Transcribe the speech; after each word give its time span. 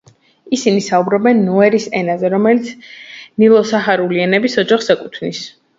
ისინი 0.55 0.79
საუბრობენ 0.85 1.43
ნუერის 1.49 1.85
ენაზე, 2.01 2.33
რომელიც 2.37 2.73
ნილო-საჰარული 3.45 4.27
ენების 4.29 4.63
ოჯახს 4.65 4.95
ეკუთვნის. 4.99 5.47